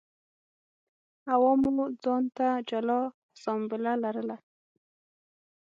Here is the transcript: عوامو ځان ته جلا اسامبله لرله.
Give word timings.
عوامو 1.33 1.85
ځان 2.03 2.23
ته 2.37 2.47
جلا 2.69 2.99
اسامبله 3.35 3.91
لرله. 4.03 4.37